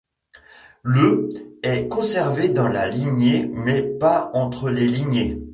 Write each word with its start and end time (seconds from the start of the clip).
Le' 0.81 1.29
est 1.63 1.87
conservé 1.87 2.49
dans 2.49 2.67
la 2.67 2.87
lignée 2.89 3.47
mais 3.53 3.83
pas 3.83 4.31
entre 4.33 4.71
les 4.71 4.87
lignées. 4.87 5.39